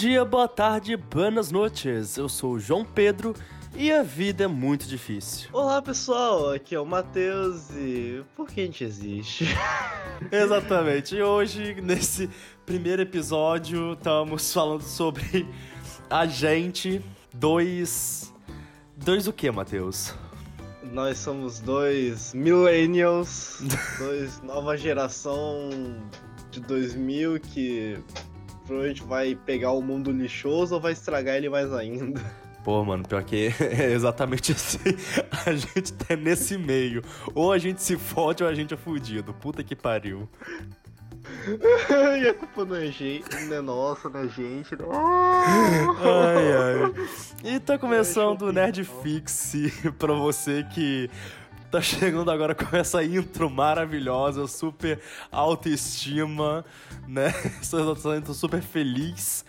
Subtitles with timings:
[0.00, 2.16] dia, boa tarde, buenas noches.
[2.16, 3.34] Eu sou o João Pedro
[3.76, 5.50] e a vida é muito difícil.
[5.52, 9.44] Olá pessoal, aqui é o Matheus e por que a gente existe?
[10.32, 11.16] Exatamente.
[11.16, 12.30] E hoje, nesse
[12.64, 15.46] primeiro episódio, estamos falando sobre
[16.08, 17.04] a gente,
[17.34, 18.32] dois.
[18.96, 20.14] Dois o que, Matheus?
[20.82, 23.62] Nós somos dois millennials,
[23.98, 25.68] dois nova geração
[26.50, 27.98] de 2000 que
[28.70, 32.20] provavelmente vai pegar o mundo lixoso ou vai estragar ele mais ainda.
[32.62, 34.78] Pô, mano, pior que é exatamente assim.
[35.44, 37.02] A gente tá nesse meio.
[37.34, 39.32] Ou a gente se fode ou a gente é fudido.
[39.32, 40.28] Puta que pariu.
[42.20, 44.76] e a culpa não é, gente, não é nossa, não é gente.
[44.76, 44.92] Não.
[44.92, 47.54] Ai, ai.
[47.54, 49.54] E tá começando o Nerd Fix
[49.98, 51.08] pra você que
[51.70, 56.64] tá chegando agora com essa intro maravilhosa, super autoestima,
[57.06, 57.32] né?
[58.24, 59.44] Tô super feliz.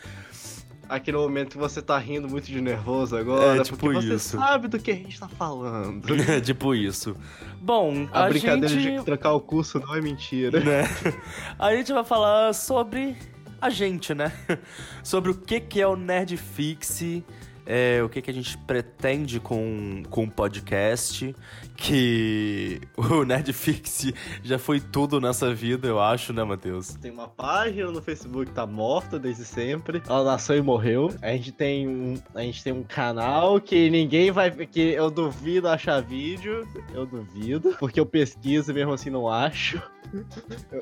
[0.87, 4.37] Aquele momento que você tá rindo muito de nervoso agora, É, tipo porque você isso.
[4.37, 6.05] sabe do que a gente tá falando.
[6.43, 7.15] tipo isso.
[7.61, 8.99] Bom, A, a, brincadeira gente...
[8.99, 10.59] de trocar o curso não é mentira.
[10.59, 10.83] né?
[11.57, 13.15] A gente vai falar sobre
[13.61, 14.33] a gente, né?
[15.03, 17.03] Sobre o que, que é o Nerd Fix,
[17.65, 21.35] é, o que, que a gente pretende com, com o podcast,
[21.75, 24.11] que o Nerd Fix
[24.43, 26.95] já foi tudo nessa vida, eu acho, né, Matheus?
[26.95, 30.01] Tem uma página no Facebook que tá morta desde sempre.
[30.07, 31.13] Ela nasceu e morreu.
[31.21, 34.51] A gente tem um, a gente tem um canal que ninguém vai.
[34.51, 36.67] que eu duvido achar vídeo.
[36.93, 37.75] Eu duvido.
[37.79, 39.81] Porque eu pesquiso e mesmo assim não acho.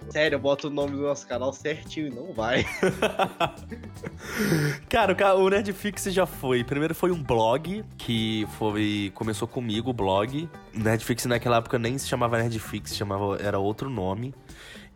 [0.10, 2.66] Sério, eu boto o nome do nosso canal certinho e não vai.
[4.90, 6.64] Cara, o ca- o Nerdfix já foi.
[6.64, 10.50] Primeiro foi um blog que foi começou comigo o blog.
[10.74, 14.34] Nerdfix naquela época nem se chamava Nerdfix, chamava era outro nome.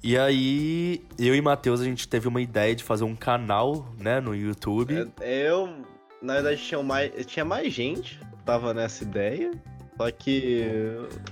[0.01, 4.19] E aí eu e Matheus a gente teve uma ideia de fazer um canal, né,
[4.19, 5.09] no YouTube.
[5.21, 5.73] Eu,
[6.21, 9.51] na verdade, tinha mais, tinha mais gente que tava nessa ideia.
[9.97, 10.65] Só que.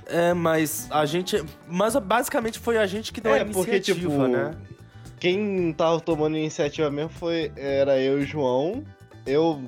[0.06, 4.00] É, mas a gente, mas basicamente foi a gente que deu a É, porque, iniciativa,
[4.00, 4.56] tipo, né?
[5.20, 8.84] Quem tava tomando iniciativa mesmo foi era eu e o João.
[9.26, 9.62] Eu,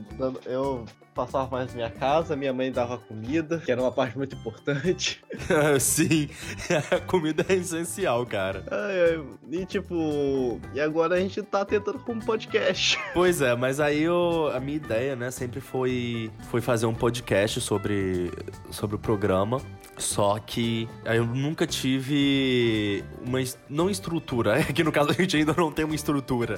[0.46, 4.36] eu passava mais na minha casa, minha mãe dava comida, que era uma parte muito
[4.36, 5.24] importante.
[5.80, 6.30] Sim,
[6.92, 8.64] a comida é essencial, cara.
[8.70, 13.00] Ai, ai, E tipo, e agora a gente tá tentando com um podcast.
[13.14, 17.62] Pois é, mas aí eu, a minha ideia, né, sempre foi, foi fazer um podcast
[17.62, 18.32] sobre,
[18.72, 19.62] sobre o programa.
[19.98, 23.40] Só que eu nunca tive uma.
[23.70, 26.58] Não estrutura, é que no caso a gente ainda não tem uma estrutura.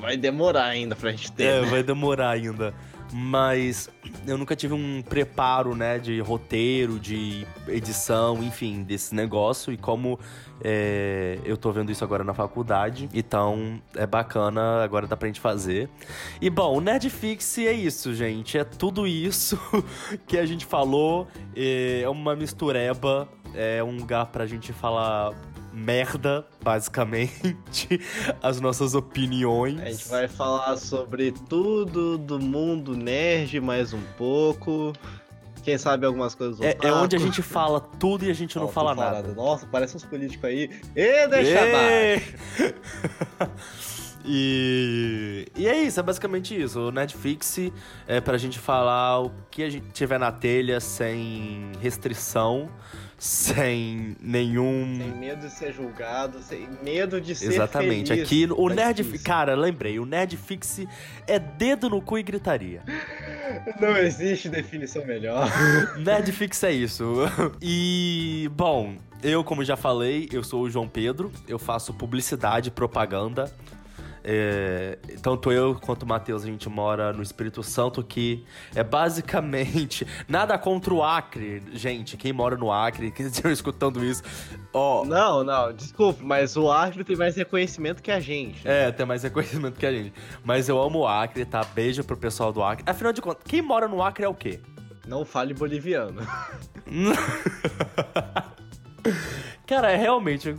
[0.00, 1.44] Vai demorar ainda pra gente ter.
[1.44, 1.70] É, né?
[1.70, 2.74] vai demorar ainda.
[3.12, 3.88] Mas
[4.26, 9.72] eu nunca tive um preparo, né, de roteiro, de edição, enfim, desse negócio.
[9.72, 10.18] E como
[10.60, 15.40] é, eu tô vendo isso agora na faculdade, então é bacana, agora dá pra gente
[15.40, 15.88] fazer.
[16.40, 18.58] E bom, o Nerdfix é isso, gente.
[18.58, 19.58] É tudo isso
[20.26, 21.28] que a gente falou.
[21.54, 25.32] É uma mistureba, é um lugar pra gente falar
[25.76, 28.00] merda, basicamente,
[28.42, 29.78] as nossas opiniões.
[29.78, 34.94] A gente vai falar sobre tudo do mundo nerd mais um pouco.
[35.62, 38.68] Quem sabe algumas coisas É, é onde a gente fala tudo e a gente não
[38.68, 39.16] fala nada.
[39.16, 40.70] falando, Nossa, parece uns políticos aí.
[40.94, 42.34] E deixa abaixo.
[44.24, 46.80] e, e é isso, é basicamente isso.
[46.80, 47.58] O Netflix
[48.06, 52.70] é pra gente falar o que a gente tiver na telha sem restrição,
[53.18, 54.98] sem nenhum.
[54.98, 58.08] Sem medo de ser julgado, sem medo de ser Exatamente.
[58.08, 58.24] feliz.
[58.24, 59.00] Aqui o Mas Nerd.
[59.02, 59.24] isso.
[59.24, 60.80] Cara, lembrei, o Nerdfix
[61.26, 62.82] é dedo no cu e gritaria.
[63.80, 65.48] Não existe definição melhor.
[65.98, 67.14] Nerdfix é isso.
[67.62, 72.70] E, bom, eu, como já falei, eu sou o João Pedro, eu faço publicidade e
[72.70, 73.50] propaganda.
[74.28, 78.44] É, tanto eu quanto o Matheus, a gente mora no Espírito Santo, que
[78.74, 81.62] é basicamente nada contra o Acre.
[81.72, 84.24] Gente, quem mora no Acre, que estão escutando isso,
[84.72, 85.04] ó.
[85.04, 88.66] Não, não, desculpe, mas o árbitro tem mais reconhecimento que a gente.
[88.66, 90.12] É, tem mais reconhecimento que a gente.
[90.42, 91.62] Mas eu amo o Acre, tá?
[91.62, 92.82] Beijo pro pessoal do Acre.
[92.84, 94.58] Afinal de contas, quem mora no Acre é o quê?
[95.06, 96.20] Não fale boliviano.
[99.64, 100.52] Cara, é realmente.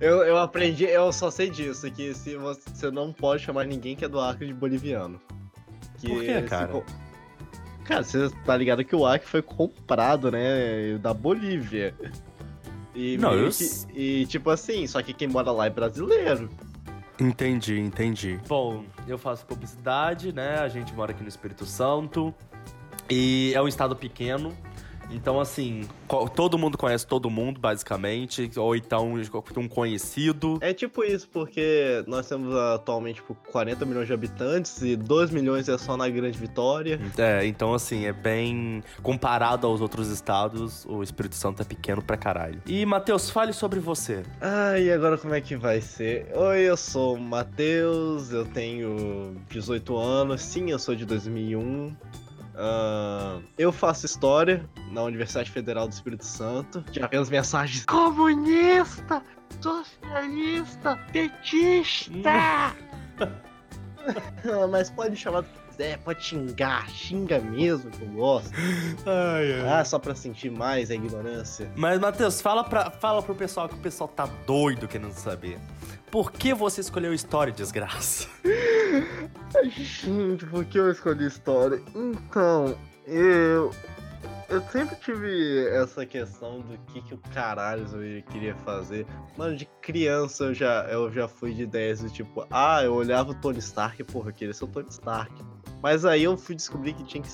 [0.00, 3.94] Eu, eu aprendi, eu só sei disso, que se você, você não pode chamar ninguém
[3.94, 5.20] que é do Acre de boliviano.
[5.98, 6.68] Que Por quê, se cara?
[6.68, 6.84] co-
[7.84, 11.94] Cara, você tá ligado que o Acre foi comprado, né, da Bolívia.
[12.94, 16.48] E, Não, eu que- e tipo assim, só que quem mora lá é brasileiro.
[17.20, 18.40] Entendi, entendi.
[18.48, 20.58] Bom, eu faço publicidade, né?
[20.58, 22.34] A gente mora aqui no Espírito Santo.
[23.10, 24.56] E é um estado pequeno.
[25.10, 25.86] Então, assim,
[26.34, 29.14] todo mundo conhece todo mundo, basicamente, ou então
[29.56, 30.58] um conhecido.
[30.60, 35.68] É tipo isso, porque nós temos atualmente tipo, 40 milhões de habitantes e 2 milhões
[35.68, 37.00] é só na Grande Vitória.
[37.16, 38.82] É, então, assim, é bem.
[39.02, 42.60] Comparado aos outros estados, o Espírito Santo é pequeno pra caralho.
[42.66, 44.22] E, Matheus, fale sobre você.
[44.40, 46.26] Ah, e agora como é que vai ser?
[46.34, 51.94] Oi, eu sou o Matheus, eu tenho 18 anos, sim, eu sou de 2001.
[52.54, 56.84] Uh, eu faço história na Universidade Federal do Espírito Santo.
[56.92, 59.22] Já as mensagens comunista,
[59.60, 62.76] socialista, petista.
[64.70, 68.52] Mas pode chamar do que quiser, pode xingar, xinga mesmo que eu gosto.
[69.04, 69.68] Ai, ai.
[69.68, 71.70] Ah, só pra sentir mais a ignorância.
[71.76, 75.58] Mas, Matheus, fala, pra, fala pro pessoal que o pessoal tá doido querendo saber.
[76.10, 78.28] Por que você escolheu história, desgraça?
[79.64, 81.82] Gente, por que eu escolhi história?
[81.94, 82.76] Então,
[83.06, 83.72] eu.
[84.46, 89.06] Eu sempre tive essa questão do que, que o caralho eu queria fazer.
[89.36, 93.30] Mano, de criança eu já, eu já fui de ideias do tipo, ah, eu olhava
[93.30, 95.32] o Tony Stark porra, eu queria ser o Tony Stark.
[95.84, 97.28] Mas aí eu fui descobrir que tinha que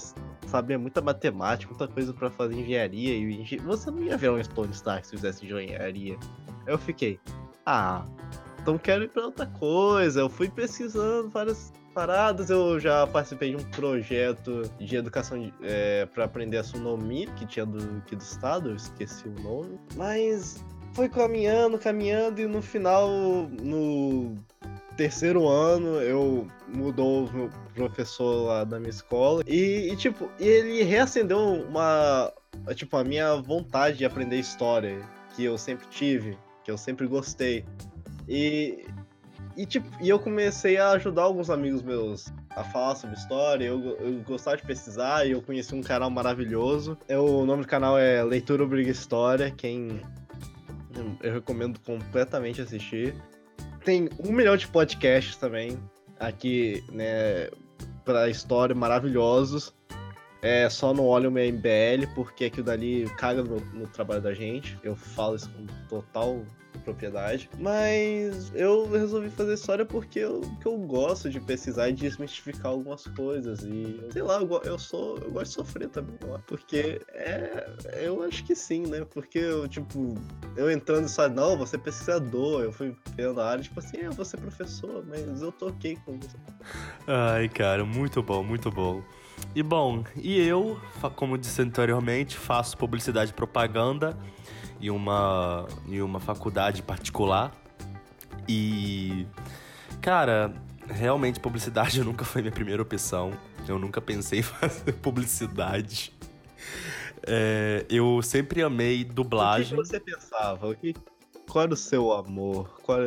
[0.49, 3.14] saber muita matemática, muita coisa para fazer engenharia.
[3.14, 6.19] E você não ia ver um Tony Stark se fizesse engenharia.
[6.67, 7.20] Eu fiquei,
[7.64, 8.05] ah,
[8.61, 10.19] então quero ir para outra coisa.
[10.19, 12.50] Eu fui pesquisando várias paradas.
[12.50, 17.99] Eu já participei de um projeto de educação é, para aprender astronomia que tinha do,
[17.99, 19.79] aqui do estado, eu esqueci o nome.
[19.94, 20.61] Mas
[20.93, 23.08] foi caminhando, caminhando e no final,
[23.62, 24.35] no
[25.00, 30.82] terceiro ano, eu mudou o meu professor lá da minha escola e, e tipo, ele
[30.82, 32.31] reacendeu uma
[32.75, 35.00] tipo a minha vontade de aprender história
[35.35, 37.64] que eu sempre tive, que eu sempre gostei.
[38.29, 38.85] E,
[39.56, 43.64] e, tipo, e eu comecei a ajudar alguns amigos meus a falar sobre história.
[43.64, 46.99] Eu, eu gostava de pesquisar e eu conheci um canal maravilhoso.
[47.08, 49.50] É, o nome do canal é Leitura Obriga História.
[49.50, 50.03] Quem
[51.23, 53.14] eu recomendo completamente assistir.
[53.85, 55.79] Tem um milhão de podcasts também
[56.19, 57.49] aqui, né,
[58.05, 59.75] pra história maravilhosos.
[60.43, 64.32] É só não olho o meu MBL, porque aquilo dali caga no, no trabalho da
[64.32, 64.79] gente.
[64.82, 66.43] Eu falo isso com total
[66.81, 67.49] propriedade.
[67.59, 73.05] Mas eu resolvi fazer história porque eu, que eu gosto de pesquisar e desmistificar algumas
[73.09, 73.62] coisas.
[73.62, 75.19] E, sei lá, eu, eu sou.
[75.19, 76.17] Eu gosto de sofrer também,
[76.47, 77.69] porque é.
[78.03, 79.05] Eu acho que sim, né?
[79.11, 80.15] Porque eu, tipo,
[80.56, 84.11] eu entrando só, não, você é pesquisador, eu fui vendo a área, tipo assim, é,
[84.11, 86.37] você é professor, mas eu toquei com isso.
[87.06, 89.03] Ai, cara, muito bom, muito bom.
[89.55, 90.81] E bom, e eu,
[91.17, 94.17] como disse anteriormente, faço publicidade e propaganda
[94.81, 97.53] em uma, em uma faculdade particular.
[98.49, 99.27] E,
[100.00, 100.53] cara,
[100.88, 103.32] realmente publicidade nunca foi minha primeira opção.
[103.69, 106.12] Eu nunca pensei em fazer publicidade.
[107.27, 109.79] É, eu sempre amei dublagem.
[109.79, 110.69] O que você pensava?
[110.69, 110.94] O que,
[111.49, 112.81] qual era o seu amor?
[112.82, 112.99] Qual...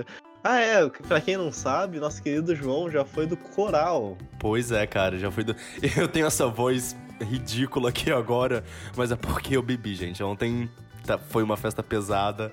[0.44, 4.18] Ah, é, pra quem não sabe, nosso querido João já foi do coral.
[4.40, 5.56] Pois é, cara, já foi do.
[5.96, 8.64] Eu tenho essa voz ridícula aqui agora,
[8.98, 10.22] mas é porque eu bebi, gente.
[10.22, 10.70] Ontem
[11.06, 12.52] tá, foi uma festa pesada.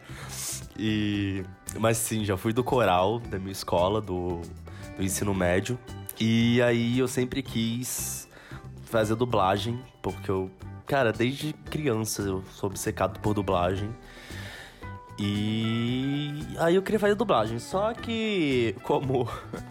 [0.79, 1.43] E.
[1.79, 4.41] Mas sim, já fui do coral da minha escola, do,
[4.97, 5.79] do ensino médio.
[6.19, 8.29] E aí eu sempre quis
[8.85, 10.51] fazer dublagem, porque eu.
[10.87, 13.95] Cara, desde criança eu sou obcecado por dublagem.
[15.19, 17.59] E aí eu queria fazer dublagem.
[17.59, 19.29] Só que, como.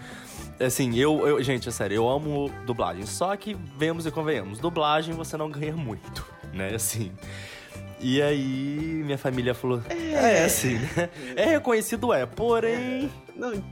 [0.59, 1.41] Assim, eu, eu.
[1.41, 3.05] Gente, é sério, eu amo dublagem.
[3.05, 6.75] Só que, vemos e convenhamos, dublagem você não ganha muito, né?
[6.75, 7.11] Assim.
[7.99, 11.09] E aí minha família falou: É, é assim, né?
[11.35, 13.05] É reconhecido, é, porém.
[13.05, 13.63] É, não,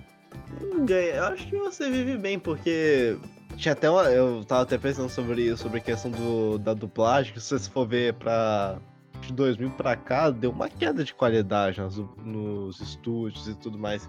[0.62, 1.16] não ganha.
[1.16, 3.18] Eu acho que você vive bem, porque.
[3.56, 7.42] Tinha até uma, Eu tava até pensando sobre, sobre a questão do, da dublagem, que
[7.42, 8.80] se você for ver pra.
[9.22, 14.08] De 2000 pra cá, deu uma queda de qualidade nos, nos estúdios e tudo mais.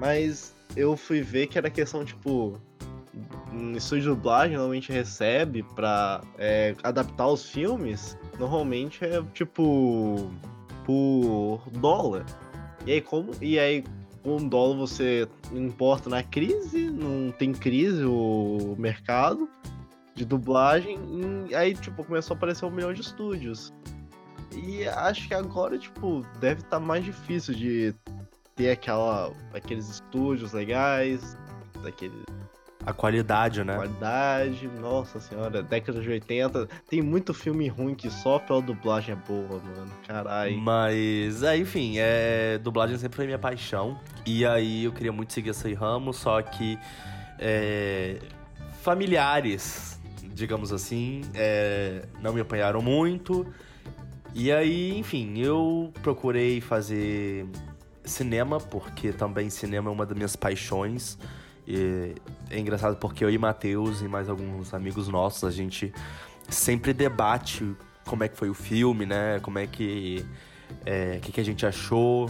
[0.00, 2.60] Mas eu fui ver que era questão, tipo,
[3.52, 10.30] um estúdio de dublagem normalmente recebe pra é, adaptar os filmes, normalmente é tipo
[10.84, 12.24] por dólar.
[12.86, 13.84] E aí como e aí
[14.22, 19.48] com dólar você importa na crise, não tem crise o mercado
[20.14, 20.98] de dublagem,
[21.48, 23.72] e aí tipo começou a aparecer um milhão de estúdios.
[24.54, 27.94] E acho que agora tipo deve estar tá mais difícil de
[28.54, 31.36] ter aquela aqueles estúdios legais,
[31.82, 32.22] daquele
[32.84, 33.76] a qualidade, né?
[33.76, 36.68] Qualidade, nossa senhora, década de 80.
[36.88, 39.92] Tem muito filme ruim que só pela dublagem é boa, mano.
[40.06, 40.58] Caralho.
[40.58, 43.98] Mas, é, enfim, é, dublagem sempre foi minha paixão.
[44.26, 46.78] E aí eu queria muito seguir esse ramo, só que
[47.38, 48.18] é,
[48.82, 50.00] familiares,
[50.34, 53.46] digamos assim, é, não me apanharam muito.
[54.34, 57.46] E aí, enfim, eu procurei fazer
[58.04, 61.18] cinema, porque também cinema é uma das minhas paixões.
[61.66, 62.14] E
[62.50, 65.92] é engraçado porque eu e Matheus e mais alguns amigos nossos, a gente
[66.48, 67.76] sempre debate
[68.06, 69.38] como é que foi o filme, né?
[69.40, 70.24] Como é que.
[70.84, 72.28] É, que, que a gente achou.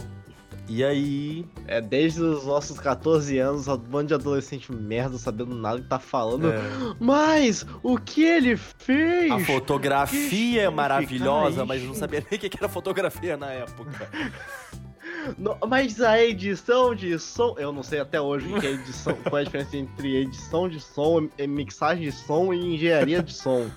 [0.67, 1.45] E aí.
[1.67, 5.99] É, desde os nossos 14 anos, um bando de adolescente merda, sabendo nada que tá
[5.99, 6.51] falando.
[6.51, 6.61] É.
[6.99, 9.31] Mas o que ele fez?
[9.31, 14.09] A fotografia é maravilhosa, mas não sabia nem o que era fotografia na época.
[15.37, 19.37] No, mas a edição de som, eu não sei até hoje que é edição, qual
[19.37, 23.69] é a diferença entre edição de som, mixagem de som e engenharia de som.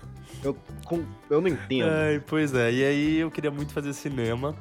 [0.43, 1.89] Eu, com, eu não entendo.
[2.27, 4.55] Pois é, e aí eu queria muito fazer cinema.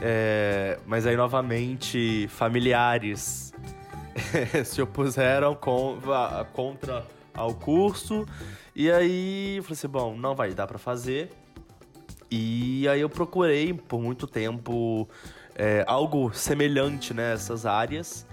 [0.00, 3.52] É, mas aí, novamente, familiares
[4.64, 7.04] se opuseram com, a, contra
[7.34, 8.26] ao curso.
[8.74, 11.30] E aí, eu falei assim, bom, não vai dar para fazer.
[12.30, 15.08] E aí eu procurei por muito tempo
[15.58, 18.24] é, algo semelhante nessas áreas.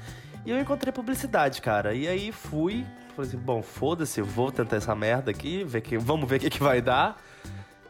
[0.45, 1.93] E eu encontrei publicidade, cara.
[1.95, 6.29] E aí fui, falei assim, bom, foda-se, vou tentar essa merda aqui, ver que, vamos
[6.29, 7.19] ver o que, que vai dar.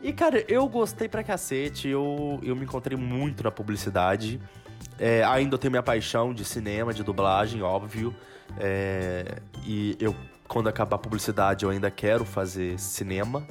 [0.01, 4.39] E, cara, eu gostei pra cacete, eu, eu me encontrei muito na publicidade.
[4.97, 8.15] É, ainda tenho minha paixão de cinema, de dublagem, óbvio.
[8.57, 10.15] É, e eu,
[10.47, 13.45] quando acabar a publicidade, eu ainda quero fazer cinema.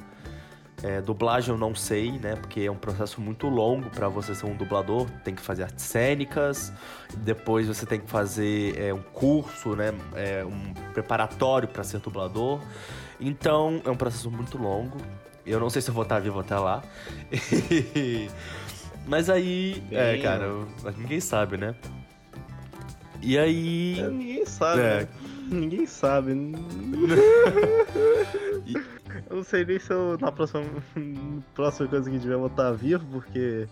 [0.83, 2.35] É, dublagem eu não sei, né?
[2.35, 5.09] Porque é um processo muito longo para você ser um dublador.
[5.23, 6.71] Tem que fazer artes cênicas,
[7.17, 9.93] depois você tem que fazer é, um curso, né?
[10.15, 12.59] É, um preparatório para ser dublador.
[13.19, 14.97] Então é um processo muito longo.
[15.45, 16.83] Eu não sei se eu vou estar vivo até lá.
[19.07, 20.49] Mas aí, é, cara,
[20.97, 21.75] ninguém sabe, né?
[23.21, 23.99] E aí.
[23.99, 24.81] É, ninguém sabe.
[24.81, 25.01] É.
[25.01, 25.07] Né?
[25.47, 26.33] Ninguém sabe.
[29.29, 30.63] eu não sei nem se eu na próxima,
[31.53, 33.67] próxima coisa que tiver vou estar vivo, porque.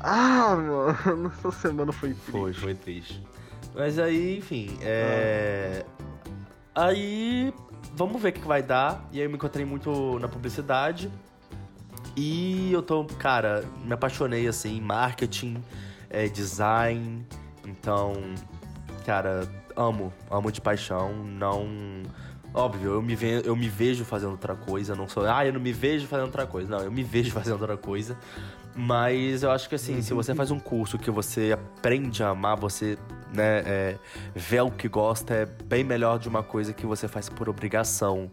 [0.00, 2.30] Ah, mano, essa semana foi triste.
[2.30, 3.26] Foi, foi triste.
[3.74, 5.84] Mas aí, enfim, é.
[6.74, 6.86] Ah.
[6.86, 7.52] Aí
[7.94, 9.08] vamos ver o que vai dar.
[9.10, 11.10] E aí eu me encontrei muito na publicidade.
[12.14, 15.62] E eu tô, cara, me apaixonei assim em marketing,
[16.08, 17.26] é, design.
[17.66, 18.14] Então,
[19.04, 21.12] cara, amo, amo de paixão.
[21.24, 21.66] Não.
[22.56, 24.96] Óbvio, eu me, ve eu me vejo fazendo outra coisa.
[24.96, 26.70] Não sou, ah, eu não me vejo fazendo outra coisa.
[26.70, 28.16] Não, eu me vejo fazendo outra coisa.
[28.74, 32.56] Mas eu acho que assim, se você faz um curso que você aprende a amar,
[32.56, 32.96] você
[33.30, 33.98] né, é,
[34.34, 38.30] vê o que gosta, é bem melhor de uma coisa que você faz por obrigação.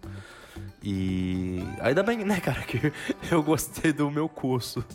[0.81, 2.93] E ainda bem, né, cara, que
[3.29, 4.85] eu gostei do meu curso.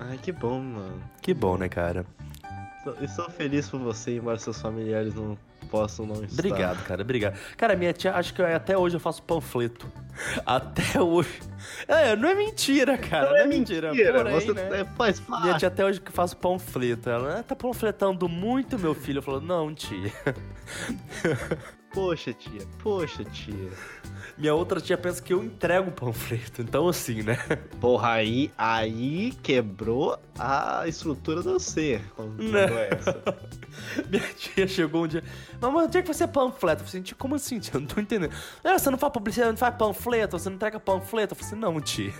[0.00, 1.00] Ai, que bom, mano.
[1.22, 2.04] Que bom, né, cara?
[2.84, 6.32] Eu sou feliz por você, embora seus familiares não possam não estar.
[6.32, 7.38] Obrigado, cara, obrigado.
[7.56, 9.90] Cara, minha tia, acho que até hoje eu faço panfleto.
[10.46, 11.40] Até hoje.
[11.86, 13.26] É, não é mentira, cara.
[13.26, 13.90] Não, não é, é mentira.
[13.90, 14.14] mentira.
[14.14, 14.86] Porém, você né?
[14.96, 15.42] faz parte.
[15.42, 17.10] Minha tia até hoje que faz panfleto.
[17.10, 19.18] Ela tá panfletando muito, meu filho.
[19.18, 20.10] Eu falo, não, tia.
[21.96, 22.60] Poxa, tia.
[22.82, 23.70] Poxa, tia.
[24.36, 26.60] Minha outra tia pensa que eu entrego o panfleto.
[26.60, 27.38] Então, assim, né?
[27.80, 32.02] Porra, aí, aí quebrou a estrutura do ser.
[32.90, 33.24] Essa.
[34.10, 35.24] Minha tia chegou um dia.
[35.58, 36.82] Mamãe, onde é que você é panfleto?
[36.82, 37.76] Eu falei assim, como assim, tia?
[37.76, 38.34] Eu não tô entendendo.
[38.62, 41.32] Ah, você não faz publicidade, não faz panfleto, você não entrega panfleto.
[41.32, 42.12] Eu falei assim, não, tia.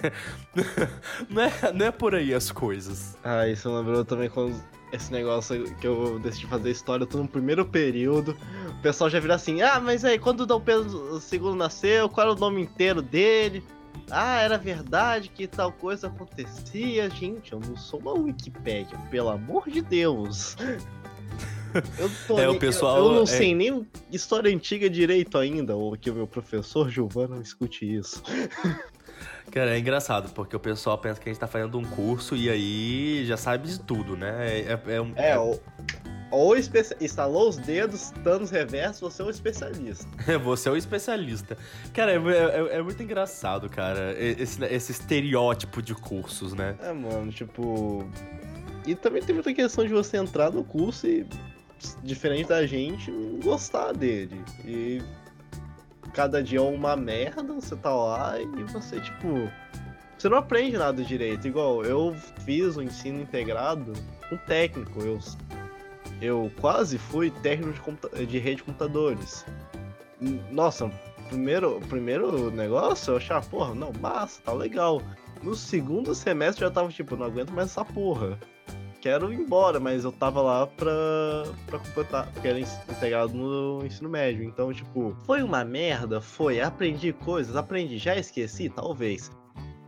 [1.29, 3.15] não, é, não é por aí as coisas.
[3.23, 4.59] Ah, isso lembrou também quando
[4.93, 8.37] esse negócio que eu decidi fazer história, eu tô no primeiro período.
[8.79, 12.29] O pessoal já vira assim: ah, mas aí, quando o Dom Pedro II nasceu, qual
[12.29, 13.63] era o nome inteiro dele?
[14.11, 17.11] Ah, era verdade que tal coisa acontecia.
[17.11, 20.57] Gente, eu não sou uma Wikipédia, pelo amor de Deus.
[21.99, 23.27] Eu, tô, é, o pessoal, eu, eu não é...
[23.27, 28.23] sei nem história antiga direito ainda, ou que o meu professor Giovanna escute isso.
[29.51, 32.51] Cara, é engraçado, porque o pessoal pensa que a gente tá fazendo um curso e
[32.51, 34.35] aí já sabe de tudo, né?
[34.49, 35.63] É, é, é, um, é ou,
[36.31, 36.97] ou especia...
[37.01, 40.07] instalou os dedos, danos reversos, você é um especialista.
[40.43, 41.57] você é um especialista.
[41.95, 46.77] Cara, é, é, é, muito engraçado, cara, esse, esse estereótipo de cursos, né?
[46.83, 48.09] É, mano, tipo.
[48.87, 51.27] E também tem muita questão de você entrar no curso e,
[52.03, 53.11] diferente da gente,
[53.43, 54.41] gostar dele.
[54.65, 55.03] E
[56.17, 59.53] cada dia é uma merda, você tá lá e você, tipo.
[60.17, 61.47] Você não aprende nada direito.
[61.47, 63.93] Igual, eu fiz o ensino integrado
[64.31, 65.03] com técnico.
[65.03, 65.19] Eu,
[66.23, 69.45] eu quase fui técnico de, de rede de computadores.
[70.51, 70.91] Nossa,
[71.29, 75.03] primeiro, primeiro negócio eu achava, porra, não, massa, tá legal.
[75.43, 78.39] No segundo semestre eu já tava tipo, não aguento mais essa porra
[79.07, 80.91] quero ir embora, mas eu tava lá pra,
[81.67, 84.43] pra completar, porque era integrado no ensino médio.
[84.43, 86.21] Então, tipo, foi uma merda?
[86.21, 86.61] Foi.
[86.61, 87.55] Aprendi coisas?
[87.55, 87.99] Aprendi.
[87.99, 88.69] Já esqueci?
[88.69, 89.31] Talvez.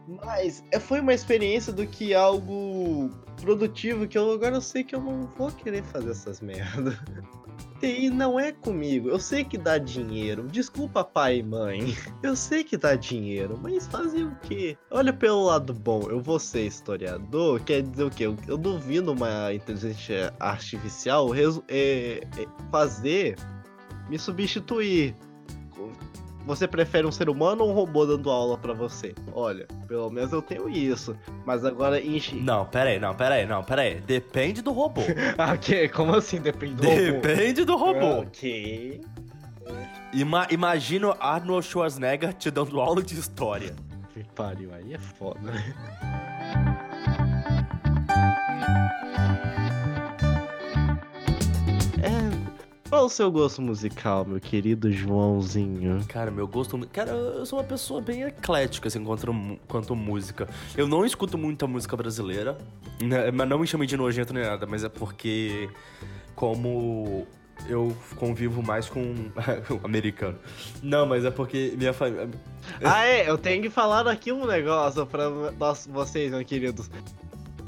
[0.08, 3.10] Mas é, foi uma experiência do que algo
[3.40, 6.96] produtivo que eu agora eu sei que eu não vou querer fazer essas merdas.
[7.80, 9.08] TI não é comigo.
[9.08, 10.48] Eu sei que dá dinheiro.
[10.48, 11.96] Desculpa, pai e mãe.
[12.22, 14.76] Eu sei que dá dinheiro, mas fazer o quê?
[14.90, 16.02] Olha pelo lado bom.
[16.10, 17.60] Eu vou ser historiador.
[17.60, 18.26] Quer dizer o quê?
[18.26, 22.20] Eu, eu duvido uma inteligência artificial é, é,
[22.72, 23.36] fazer
[24.08, 25.14] me substituir.
[26.48, 29.14] Você prefere um ser humano ou um robô dando aula para você?
[29.34, 31.14] Olha, pelo menos eu tenho isso.
[31.44, 32.36] Mas agora enche.
[32.36, 34.00] Não, pera aí, não, pera aí, não, pera aí.
[34.00, 35.02] Depende do robô.
[35.52, 37.20] ok, como assim depende do robô?
[37.20, 38.20] Depende do robô.
[38.20, 39.02] Ok.
[40.14, 43.76] Ima imagina Arnold Schwarzenegger te dando aula de história.
[44.14, 45.74] Que pariu, aí é foda, né?
[53.08, 56.04] O seu gosto musical, meu querido Joãozinho?
[56.08, 56.78] Cara, meu gosto.
[56.92, 60.46] Cara, eu sou uma pessoa bem eclética, assim, quanto, quanto música.
[60.76, 62.56] Eu não escuto muita música brasileira,
[63.00, 65.70] né, mas não me chame de nojento nem nada, mas é porque,
[66.34, 67.26] como
[67.66, 69.14] eu convivo mais com
[69.82, 70.38] americano.
[70.82, 72.28] Não, mas é porque minha família.
[72.84, 76.90] Ah, é, eu tenho que falar aqui um negócio pra nós, vocês, meus queridos.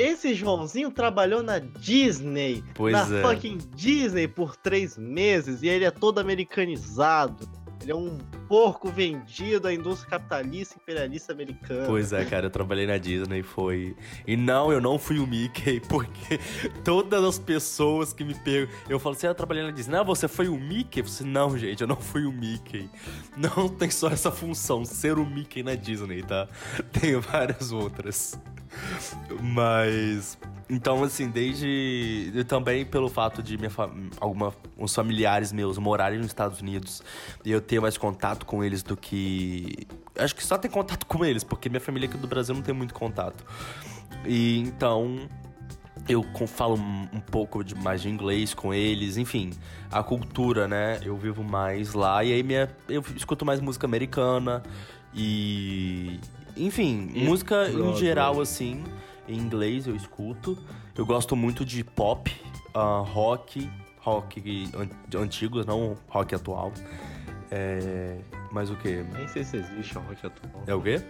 [0.01, 2.65] Esse Joãozinho trabalhou na Disney.
[2.75, 3.23] Pois na é.
[3.23, 5.63] fucking Disney por três meses.
[5.63, 7.47] E ele é todo americanizado.
[7.83, 11.87] Ele é um porco vendido à indústria capitalista imperialista americana.
[11.87, 13.97] Pois é, cara, eu trabalhei na Disney e foi.
[14.27, 16.39] E não, eu não fui o Mickey, porque
[16.85, 18.79] todas as pessoas que me perguntam.
[18.89, 19.97] Eu falo assim, ah, eu trabalhei na Disney.
[19.97, 21.01] Não, você foi o Mickey?
[21.01, 22.89] Eu falei, assim, não, gente, eu não fui o Mickey.
[23.37, 26.47] Não tem só essa função, ser o Mickey na Disney, tá?
[26.93, 28.39] Tem várias outras.
[29.41, 30.39] Mas.
[30.69, 32.45] Então, assim, desde.
[32.47, 33.91] Também pelo fato de minha fam...
[34.21, 34.53] alguma
[34.89, 37.03] familiares meus morarem nos Estados Unidos
[37.45, 39.87] e eu ter mais contato com eles do que.
[40.17, 42.75] Acho que só ter contato com eles, porque minha família aqui do Brasil não tem
[42.75, 43.45] muito contato.
[44.25, 45.29] E então.
[46.09, 49.51] Eu falo um pouco de mais de inglês com eles, enfim,
[49.93, 50.99] a cultura, né?
[51.05, 54.63] Eu vivo mais lá e aí minha, eu escuto mais música americana
[55.15, 56.19] e,
[56.57, 58.85] enfim, e música em geral, assim,
[59.29, 60.59] em inglês eu escuto.
[60.97, 62.31] Eu gosto muito de pop,
[62.75, 64.71] uh, rock, rock
[65.17, 66.73] antigos, não rock atual.
[67.51, 68.19] É...
[68.53, 69.03] Mas o que?
[69.17, 70.65] Nem sei se existe rock atual.
[70.67, 71.03] É o quê?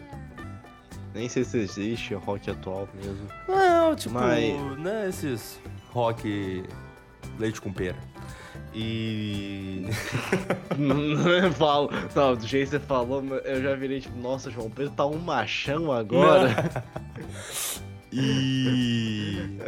[1.14, 3.26] Nem sei se existe rock atual mesmo.
[3.48, 4.78] Não, tipo, Mas...
[4.78, 6.64] né, esses rock
[7.38, 7.98] leite com pera.
[8.74, 9.84] E.
[10.78, 11.90] não falo.
[12.14, 15.18] Não, do jeito que você falou, eu já virei tipo, nossa, João Pedro tá um
[15.18, 16.84] machão agora.
[18.12, 19.58] e.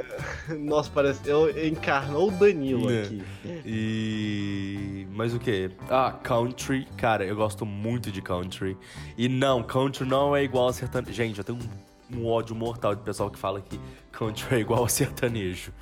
[0.58, 1.28] Nossa, parece.
[1.28, 3.02] Eu encarnou o Danilo né.
[3.02, 3.22] aqui.
[3.66, 5.06] E.
[5.10, 5.70] Mas o que?
[5.90, 6.86] Ah, country.
[6.96, 8.76] Cara, eu gosto muito de country.
[9.18, 11.12] E não, country não é igual a sertanejo.
[11.12, 13.80] Gente, eu tenho um, um ódio mortal de pessoal que fala que
[14.12, 15.72] country é igual a sertanejo.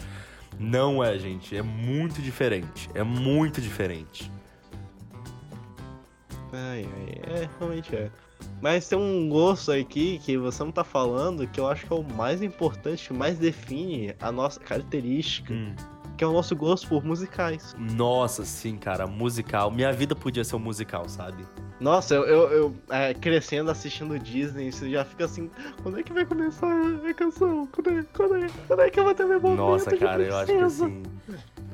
[0.61, 1.57] Não é, gente.
[1.57, 2.91] É muito diferente.
[2.93, 4.31] É muito diferente.
[6.53, 8.11] Ai, ai, é, realmente é.
[8.61, 11.97] Mas tem um gosto aqui que você não tá falando que eu acho que é
[11.97, 15.55] o mais importante, que mais define a nossa característica.
[15.55, 15.75] Hum.
[16.21, 17.75] Que é o nosso gosto por musicais.
[17.79, 19.71] Nossa, sim, cara, musical.
[19.71, 21.47] Minha vida podia ser um musical, sabe?
[21.81, 25.51] Nossa, eu, eu, eu é, crescendo assistindo Disney, você já fica assim,
[25.83, 27.67] quando é que vai começar a canção?
[27.73, 30.37] Quando é, quando é, quando é que eu vou ter meu momento Nossa, cara, eu
[30.37, 31.03] acho que assim.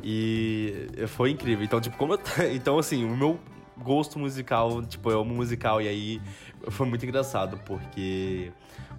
[0.01, 1.65] E foi incrível.
[1.65, 2.21] Então, tipo, como eu,
[2.55, 3.41] Então, assim, o meu
[3.77, 6.23] gosto musical, tipo, eu amo musical, e aí
[6.69, 8.53] foi muito engraçado, porque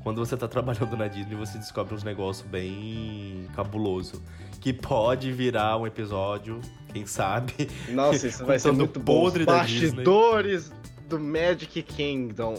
[0.08, 4.24] quando você tá trabalhando na Disney, você descobre uns negócios bem cabuloso.
[4.62, 6.62] Que pode virar um episódio,
[6.94, 7.70] quem sabe.
[7.90, 9.52] Nossa, isso vai ser muito podre bom.
[9.52, 10.72] Os bastidores
[11.10, 12.56] do Magic Kingdom.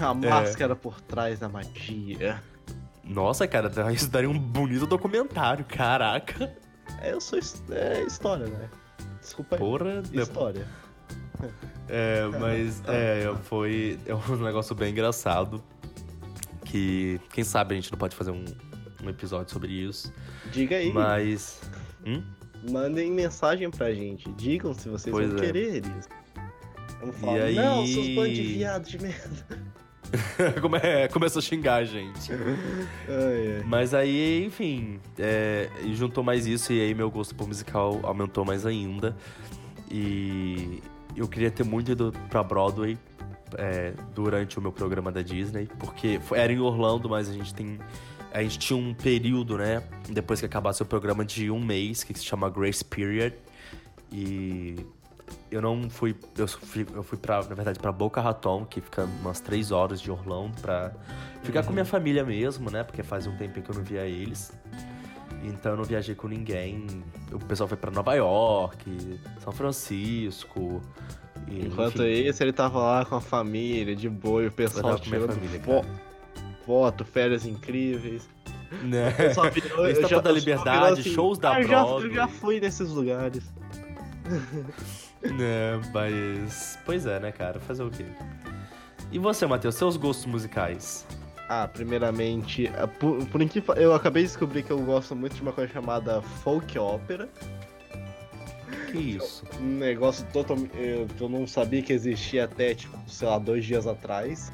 [0.00, 0.14] A é.
[0.14, 2.42] máscara por trás da magia.
[3.04, 6.50] Nossa, cara, isso daria um bonito documentário, caraca.
[7.02, 7.38] É, eu sou
[7.72, 8.70] é, história, né?
[9.20, 9.58] Desculpa aí.
[9.58, 10.66] Porra, história.
[11.88, 15.62] É, mas é, foi é um negócio bem engraçado.
[16.74, 18.44] Que quem sabe a gente não pode fazer um,
[19.04, 20.12] um episódio sobre isso.
[20.50, 20.92] Diga aí.
[20.92, 21.60] Mas.
[22.04, 22.20] Hum?
[22.68, 24.28] Mandem mensagem pra gente.
[24.32, 25.40] Digam se vocês pois vão é.
[25.40, 26.08] querer isso.
[26.98, 27.54] Vamos falar, e aí...
[27.54, 29.46] não, seus bandos de viado de merda.
[30.60, 32.32] Come, é, começou a xingar a gente.
[32.32, 33.64] ai, ai.
[33.64, 38.66] Mas aí, enfim, é, juntou mais isso e aí meu gosto por musical aumentou mais
[38.66, 39.16] ainda.
[39.88, 40.82] E
[41.14, 42.98] eu queria ter muito ido pra Broadway
[43.56, 47.78] é, durante o meu programa da Disney, porque era em Orlando, mas a gente tem.
[48.32, 49.82] A gente tinha um período, né?
[50.08, 53.34] Depois que acabasse o programa de um mês, que se chama Grace Period.
[54.10, 54.74] E
[55.50, 56.16] eu não fui.
[56.36, 60.00] Eu fui, eu fui pra, na verdade, pra Boca Raton, que fica umas três horas
[60.00, 60.92] de Orlando, pra
[61.42, 61.66] ficar Uhum.
[61.66, 62.82] com minha família mesmo, né?
[62.82, 64.52] Porque fazia um tempinho que eu não via eles.
[65.44, 66.86] Então eu não viajei com ninguém.
[67.30, 70.80] O pessoal foi pra Nova York, São Francisco.
[71.48, 75.32] Enquanto enfim, isso, ele tava lá com a família, de boa, e o pessoal tirando
[75.34, 75.94] família, fo- cara.
[76.66, 78.28] foto, férias incríveis.
[78.82, 79.14] Né?
[79.18, 81.78] Eu só vi- eu- eu Estátua já- da Liberdade, virou shows da ah, eu já,
[81.80, 83.44] eu Broadway." já fui nesses lugares.
[85.22, 86.78] né, mas.
[86.84, 87.60] Pois é, né, cara?
[87.60, 88.04] Fazer o quê?
[89.12, 91.06] E você, Matheus, seus gostos musicais?
[91.48, 95.42] Ah, primeiramente, ah, por, por incrível, eu acabei de descobrir que eu gosto muito de
[95.42, 97.28] uma coisa chamada folk opera.
[98.94, 99.44] Que isso?
[99.60, 103.64] Um negócio totalmente eh, que eu não sabia que existia até, tipo, sei lá, dois
[103.64, 104.52] dias atrás.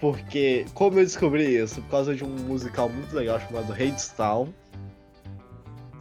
[0.00, 1.82] Porque, como eu descobri isso?
[1.82, 4.48] Por causa de um musical muito legal chamado Hadestown.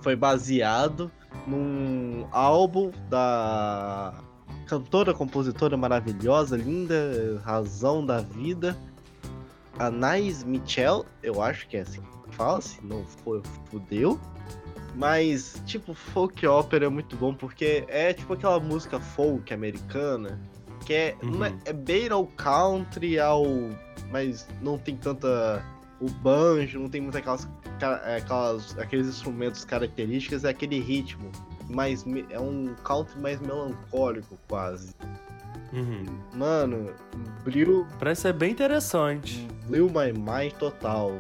[0.02, 1.12] Foi baseado
[1.46, 4.14] num álbum da
[4.66, 8.78] cantora, compositora maravilhosa, linda, razão da vida,
[9.78, 14.20] Anais Mitchell, eu acho que é assim fala, se não for, fudeu.
[14.96, 20.40] Mas, tipo, folk opera é muito bom porque é tipo aquela música folk americana
[20.86, 21.60] que é, não é, Uhum.
[21.66, 23.46] é beira ao country, ao.
[24.12, 25.64] Mas não tem tanta.
[26.00, 27.48] O banjo, não tem muito aquelas,
[28.06, 31.32] é, aquelas aqueles instrumentos característicos, é aquele ritmo.
[31.70, 34.94] Mais, é um country mais melancólico, quase.
[35.72, 36.04] Uhum.
[36.34, 36.92] Mano,
[37.46, 39.48] blew, Parece ser bem interessante.
[39.68, 41.16] blew my mind total.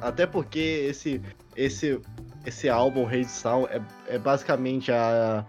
[0.00, 1.20] Até porque esse
[1.56, 2.00] esse
[2.46, 5.46] esse álbum Rei de Sal é, é basicamente a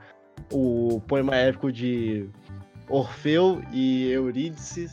[0.52, 2.30] o poema épico de
[2.90, 4.90] Orfeu e Eurídice.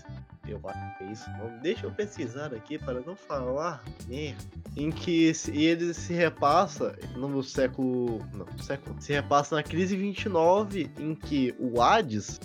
[0.47, 1.31] Eu acho é isso.
[1.63, 4.43] Deixa eu pesquisar aqui para não falar merda.
[4.77, 8.21] Em que ele se repassa no século.
[8.33, 8.97] Não, século.
[9.01, 12.41] Se repassa na crise 29, em que o Hades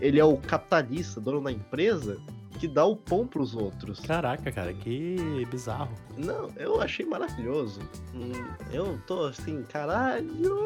[0.00, 2.18] ele é o capitalista, dono da empresa,
[2.60, 3.98] que dá o pão pros outros.
[4.00, 5.16] Caraca, cara, que
[5.50, 5.94] bizarro.
[6.18, 7.80] Não, eu achei maravilhoso.
[8.14, 8.32] Hum,
[8.70, 10.58] Eu tô assim, caralho!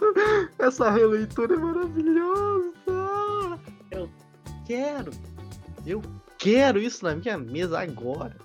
[0.58, 2.72] Essa releitura é maravilhosa!
[3.90, 4.08] Eu
[4.64, 5.10] quero!
[5.84, 6.00] Eu
[6.38, 8.36] quero isso na minha mesa agora!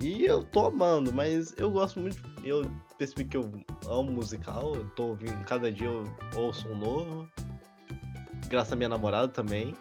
[0.00, 2.22] E eu tô amando, mas eu gosto muito.
[2.44, 3.50] Eu percebi que eu
[3.88, 6.04] amo musical, eu tô ouvindo, cada dia eu
[6.36, 7.26] ouço um novo.
[8.50, 9.74] Graças à minha namorada também.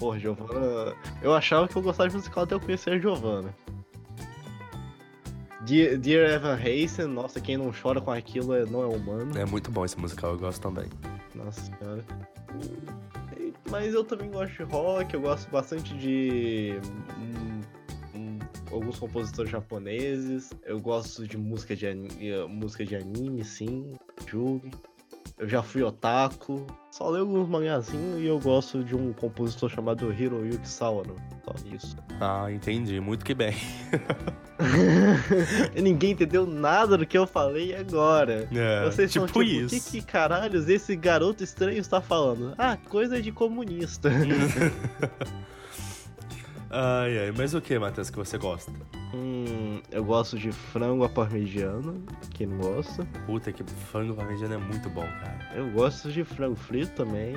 [0.00, 0.96] Porra, Giovanna.
[1.22, 3.54] Eu achava que eu gostava de musical até eu conhecer a Giovanna.
[5.66, 9.38] Dear, Dear Evan Hansen, nossa, quem não chora com aquilo é- não é humano.
[9.38, 10.86] É muito bom esse musical, eu gosto também.
[11.34, 12.02] Nossa senhora.
[13.70, 16.74] Mas eu também gosto de rock, eu gosto bastante de.
[17.18, 17.60] hum,
[18.16, 18.38] hum,
[18.72, 20.50] alguns compositores japoneses.
[20.64, 23.92] Eu gosto de música de, ani- eh, música de anime, sim.
[24.26, 24.70] Julgue.
[25.40, 26.66] Eu já fui otaku.
[26.90, 31.16] Só leio alguns mangazinhos e eu gosto de um compositor chamado Hiroyuki Sawano.
[31.42, 31.96] Só isso.
[32.20, 33.00] Ah, entendi.
[33.00, 33.54] Muito que bem.
[35.74, 38.46] Ninguém entendeu nada do que eu falei agora.
[38.52, 39.74] É, Vocês tipo são tipo, isso.
[39.74, 42.52] o que, que caralhos esse garoto estranho está falando?
[42.58, 44.10] Ah, coisa de comunista.
[46.68, 47.32] ai, ai.
[47.34, 48.70] Mas o que, Matheus, que você gosta?
[49.14, 51.94] Hum, eu gosto de frango à parmegiana,
[52.34, 53.04] quem não gosta.
[53.26, 55.52] Puta, que frango parmegiana é muito bom, cara.
[55.54, 57.34] Eu gosto de frango frito também.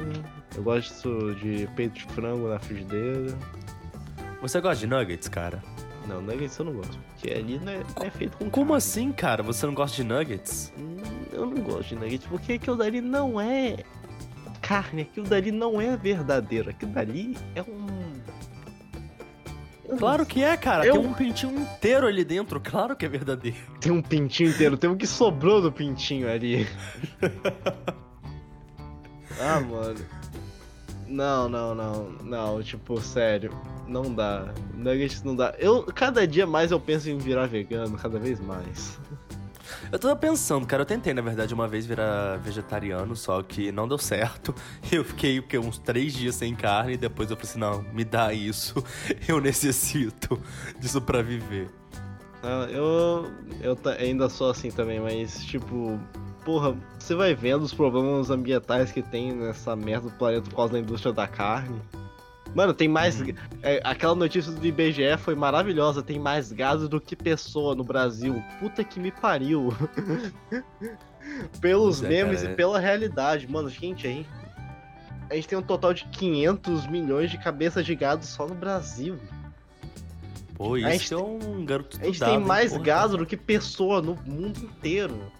[0.55, 3.37] Eu gosto de peito de frango na frigideira.
[4.41, 5.63] Você gosta de nuggets, cara?
[6.07, 8.77] Não, nuggets eu não gosto, porque ali não é, não é feito com Como carne.
[8.77, 9.41] assim, cara?
[9.41, 10.73] Você não gosta de nuggets?
[10.77, 10.97] Hum,
[11.31, 13.77] Eu não gosto de nuggets, porque aquilo dali não é
[14.61, 17.82] carne, aquilo dali não é verdadeiro, aquilo dali é um.
[19.87, 20.85] Não Claro que é, cara.
[20.85, 22.59] Eu- Tem um pintinho inteiro ali dentro.
[22.59, 23.57] Claro que é verdadeiro.
[23.79, 26.67] Tem um pintinho inteiro, tem um que sobrou do pintinho ali.
[29.39, 29.99] ah, mano.
[31.07, 33.51] Não, não, não, não, tipo, sério,
[33.87, 34.53] não dá.
[34.73, 35.53] Nuggets não dá.
[35.59, 38.97] Eu, cada dia mais eu penso em virar vegano, cada vez mais.
[39.91, 43.87] Eu tava pensando, cara, eu tentei, na verdade, uma vez virar vegetariano, só que não
[43.87, 44.53] deu certo.
[44.91, 47.81] Eu fiquei o quê, uns três dias sem carne e depois eu falei assim, não,
[47.93, 48.83] me dá isso.
[49.27, 50.39] Eu necessito
[50.79, 51.69] disso pra viver.
[52.43, 53.31] Ah, Eu,
[53.61, 55.97] eu ainda sou assim também, mas tipo,
[56.43, 60.73] porra, você vai vendo os problemas ambientais que tem nessa merda do planeta por causa
[60.73, 61.81] da indústria da carne.
[62.53, 63.19] Mano, tem mais.
[63.19, 63.33] Uhum.
[63.61, 66.03] é, aquela notícia do IBGE foi maravilhosa.
[66.03, 68.43] Tem mais gado do que pessoa no Brasil.
[68.59, 69.73] Puta que me pariu.
[71.59, 73.47] Pelos é, memes cara, e é- pela realidade.
[73.49, 74.25] Mano, gente, aí.
[75.29, 79.17] A gente tem um total de 500 milhões de cabeças de gado só no Brasil.
[80.53, 82.83] Pô, A isso gente é um garoto A gente tem mais porra.
[82.83, 85.31] gado do que pessoa no mundo inteiro.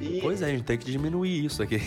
[0.00, 1.80] E Pois é, a gente tem que diminuir isso aqui.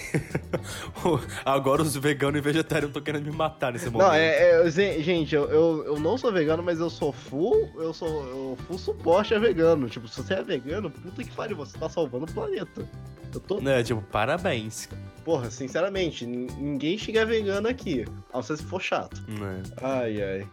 [1.43, 4.07] Agora os veganos e vegetarianos estão querendo me matar nesse momento.
[4.07, 7.93] Não, é, é, gente, eu, eu, eu não sou vegano, mas eu sou full, eu
[7.93, 9.89] sou eu full suporte a vegano.
[9.89, 12.87] Tipo, se você é vegano, puta que pariu, você tá salvando o planeta.
[13.33, 14.87] Eu tô, É, tipo, parabéns.
[15.25, 19.21] porra, sinceramente, ninguém chega vegano aqui, a não ser se for chato.
[19.27, 19.61] né?
[19.81, 20.47] Ai, ai,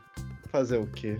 [0.50, 1.16] fazer o quê?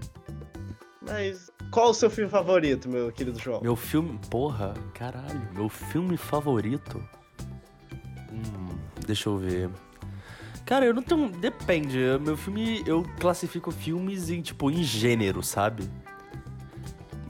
[1.06, 3.60] Mas, qual o seu filme favorito, meu querido João?
[3.60, 4.18] Meu filme.
[4.30, 5.48] Porra, caralho.
[5.52, 7.02] Meu filme favorito?
[8.30, 9.68] Hum, deixa eu ver.
[10.64, 11.28] Cara, eu não tenho.
[11.28, 11.98] Depende.
[12.20, 12.82] Meu filme.
[12.86, 15.88] Eu classifico filmes em, tipo, em gênero, sabe?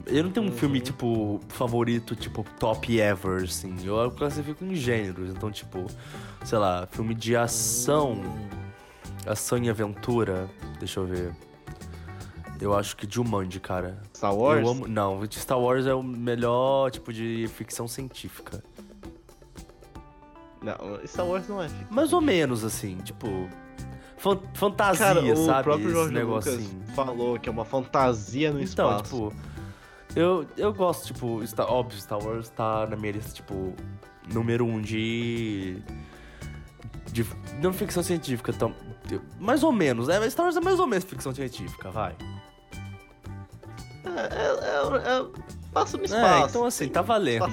[0.05, 0.55] Eu não tenho um Uhum.
[0.55, 3.75] filme, tipo, favorito, tipo, top ever, assim.
[3.83, 5.31] Eu classifico em gêneros.
[5.31, 5.87] Então, tipo,
[6.45, 8.13] sei lá, filme de ação.
[8.13, 8.49] Hum,
[9.25, 10.49] Ação e aventura.
[10.79, 11.33] Deixa eu ver.
[12.63, 14.01] Eu acho que Jumanji, cara.
[14.15, 14.61] Star Wars?
[14.61, 14.87] Eu amo.
[14.87, 18.63] Não, Star Wars é o melhor tipo de ficção científica.
[20.61, 21.87] Não, Star Wars não é ficção.
[21.93, 23.27] Mais ou menos, assim, tipo.
[24.17, 25.63] fan- fantasia, Cara, o sabe?
[25.63, 26.81] próprio Esse Jorge Lucas assim.
[26.95, 29.03] falou que é uma fantasia no Então, espaço.
[29.03, 29.33] tipo.
[30.15, 33.73] Eu, eu gosto, tipo, Star, óbvio, Star Wars tá na minha lista, tipo,
[34.33, 35.81] número um de.
[37.11, 37.25] De.
[37.61, 38.73] Não ficção científica, tão,
[39.37, 40.07] mais ou menos.
[40.07, 42.15] É, Star Wars é mais ou menos ficção científica, vai.
[44.15, 45.25] É, é, é, é,
[45.71, 46.49] passa no É, espaço.
[46.49, 47.45] então assim, tá valendo.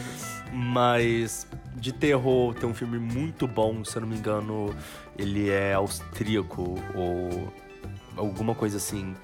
[0.52, 4.74] Mas de terror tem um filme muito bom, se eu não me engano,
[5.16, 7.52] ele é austríaco ou
[8.16, 9.14] alguma coisa assim,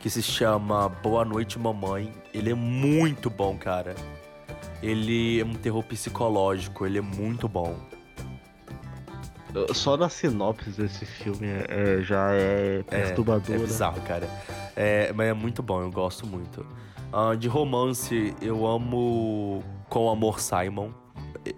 [0.00, 2.12] que se chama Boa Noite Mamãe.
[2.34, 3.94] Ele é muito bom, cara.
[4.82, 7.76] Ele é um terror psicológico, ele é muito bom.
[9.74, 11.66] Só na sinopse desse filme é,
[11.98, 13.54] é- já é perturbador.
[13.54, 13.64] É né?
[13.64, 14.28] bizarro, cara.
[14.76, 16.66] É, mas é muito bom, eu gosto muito.
[17.12, 20.90] Ah, de romance, eu amo Com Amor Simon.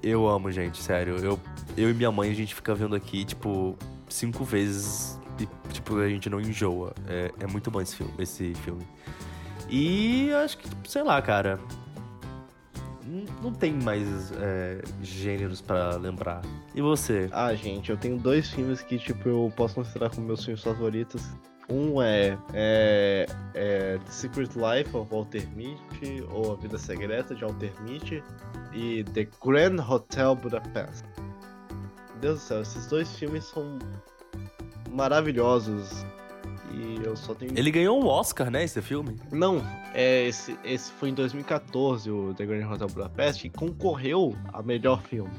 [0.02, 1.16] Eu amo, gente, sério.
[1.18, 1.38] Eu,
[1.76, 3.76] eu e minha mãe, a gente fica vendo aqui, tipo,
[4.08, 6.92] cinco vezes e, tipo, a gente não enjoa.
[7.06, 8.82] É, é muito bom esse filme, esse filme.
[9.68, 11.58] E acho que, sei lá, cara.
[13.42, 16.42] Não, tem mais é, gêneros pra lembrar.
[16.74, 17.28] E você?
[17.30, 21.22] Ah, gente, eu tenho dois filmes que, tipo, eu posso considerar como meus filmes favoritos.
[21.68, 27.44] Um é, é, é The Secret Life of Walter Mitty, ou A Vida Secreta de
[27.44, 28.22] Walter Mitty,
[28.72, 31.04] e The Grand Hotel Budapest.
[32.20, 33.78] Deus do céu, esses dois filmes são
[34.90, 36.04] maravilhosos.
[36.72, 37.56] E eu só tenho.
[37.56, 39.16] Ele ganhou um Oscar, né, esse filme?
[39.30, 39.62] Não,
[39.94, 45.02] é, esse, esse foi em 2014, o The Grand Hotel Budapest, e concorreu a melhor
[45.02, 45.32] filme.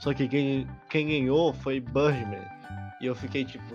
[0.00, 2.44] Só que quem, quem ganhou foi Birdman.
[3.00, 3.74] E eu fiquei tipo.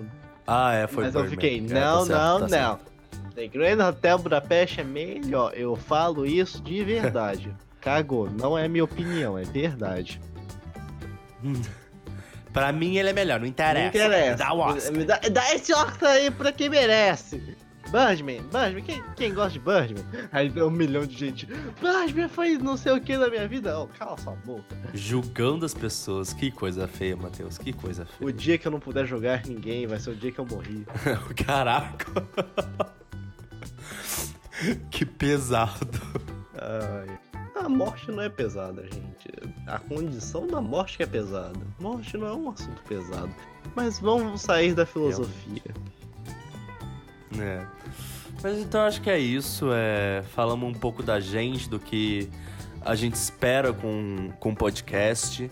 [0.54, 2.50] Ah, é, foi mas eu fiquei, É, tá não, certo, não, tá não.
[2.50, 2.92] certo.
[3.36, 5.54] The Grand Hotel Budapest é melhor.
[5.56, 7.56] Eu falo isso de verdade.
[7.80, 10.20] Cagou, não é minha opinião, é verdade.
[12.52, 13.98] Pra mim ele é melhor, não interessa.
[13.98, 14.38] Não interessa.
[14.44, 14.92] Dá o Oscar.
[14.92, 17.56] Me dá, dá esse Oscar aí pra quem merece.
[17.92, 20.06] Birdman, Birdman, quem, quem gosta de Birdman?
[20.32, 21.46] Aí um milhão de gente.
[21.46, 23.78] Birdman foi não sei o que na minha vida.
[23.80, 24.76] Oh, cala sua boca.
[24.94, 26.32] Julgando as pessoas.
[26.34, 27.58] Que coisa feia, Matheus.
[27.58, 28.34] Que coisa O feia.
[28.34, 30.86] dia que eu não puder jogar ninguém vai ser o dia que eu morri.
[31.46, 32.06] Caraca.
[34.90, 35.88] que pesado.
[36.56, 37.20] Ai.
[37.56, 39.30] A morte não é pesada, gente.
[39.68, 41.60] A condição da morte que é pesada.
[41.80, 43.30] Morte não é um assunto pesado.
[43.76, 45.62] Mas vamos sair da filosofia.
[47.40, 47.66] É.
[48.44, 49.70] Mas então acho que é isso.
[49.72, 50.24] É...
[50.34, 52.30] Falamos um pouco da gente, do que
[52.82, 55.50] a gente espera com, com o podcast.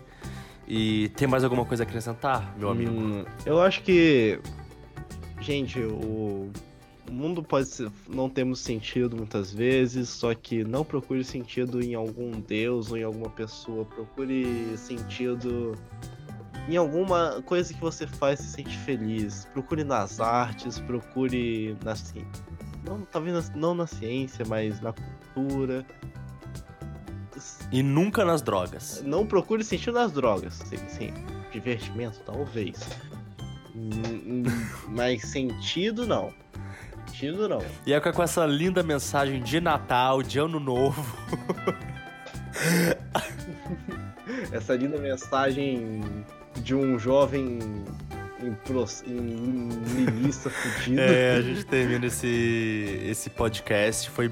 [0.68, 2.92] E tem mais alguma coisa a acrescentar, meu amigo?
[2.92, 4.40] Hum, eu acho que.
[5.42, 6.52] Gente, o.
[7.08, 11.96] O mundo pode ser, não temos sentido muitas vezes, só que não procure sentido em
[11.96, 13.84] algum deus ou em alguma pessoa.
[13.84, 15.76] Procure sentido
[16.70, 19.46] em alguma coisa que você faz e se sente feliz.
[19.54, 22.26] Procure nas artes, procure na ci-
[22.86, 25.86] não talvez não na ciência, mas na cultura.
[27.72, 29.02] E nunca nas drogas.
[29.06, 30.56] Não procure sentido nas drogas.
[30.56, 31.14] Sim, sim.
[31.52, 32.78] Divertimento, talvez.
[34.90, 36.34] Mas sentido, não.
[37.08, 37.64] Sentido, não.
[37.86, 41.02] E é com essa linda mensagem de Natal, de Ano Novo.
[44.52, 46.02] Essa linda mensagem
[46.58, 47.60] de um jovem
[48.42, 48.56] em,
[49.96, 51.02] niilista fudido.
[51.02, 54.10] É, a gente termina esse, esse podcast.
[54.10, 54.32] Foi,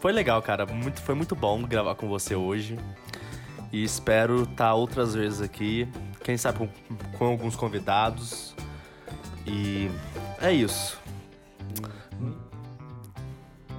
[0.00, 0.66] foi legal, cara.
[0.66, 2.78] Muito, foi muito bom gravar com você hoje.
[3.72, 5.88] E espero estar outras vezes aqui.
[6.22, 6.68] Quem sabe com,
[7.18, 8.54] com alguns convidados.
[9.46, 9.90] E
[10.40, 10.98] é isso.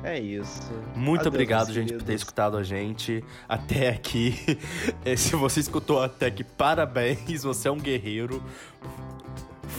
[0.09, 0.71] É isso.
[0.95, 2.21] Muito Adeus, obrigado, gente, por ter queridos.
[2.21, 4.57] escutado a gente até aqui.
[5.05, 8.43] Eh, Se você escutou até aqui, parabéns, você é um guerreiro.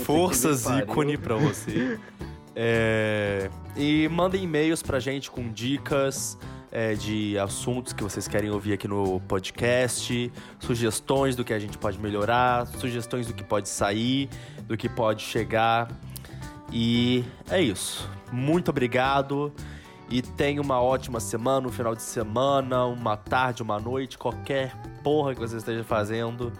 [0.04, 1.98] Forças ícone pra você.
[2.54, 6.38] É, E mandem e-mails pra gente com dicas
[6.70, 11.76] é, de assuntos que vocês querem ouvir aqui no podcast, sugestões do que a gente
[11.76, 14.28] pode melhorar, sugestões do que pode sair,
[14.66, 15.88] do que pode chegar.
[16.72, 18.08] E é isso.
[18.30, 19.52] Muito obrigado.
[20.10, 25.34] E tenha uma ótima semana, um final de semana, uma tarde, uma noite, qualquer porra
[25.34, 26.52] que você esteja fazendo.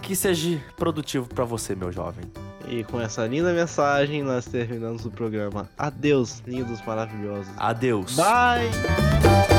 [0.00, 2.24] Que seja produtivo pra você, meu jovem.
[2.66, 5.68] E com essa linda mensagem, nós terminamos o programa.
[5.76, 7.52] Adeus, lindos maravilhosos.
[7.58, 8.14] Adeus.
[8.16, 9.57] Bye!